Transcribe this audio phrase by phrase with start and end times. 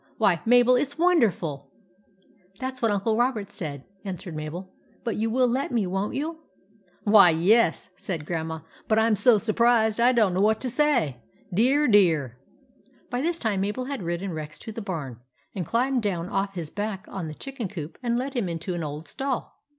[0.17, 1.69] Why, Mabel, it 's wonderful!"
[2.59, 6.39] "That's what Uncle Robert said," an swered Mabel." But you will let me, won't you?""
[7.03, 11.21] Why, yes," said Grandma." But I 'm so surprised, I don't know what to say.
[11.53, 12.39] Dear, dear!"
[12.83, 15.19] But by this time Mabel had ridden Rex to the barn,
[15.53, 18.73] and climbed down off his back on the chicken coop, and had led him into
[18.73, 19.59] an old stall.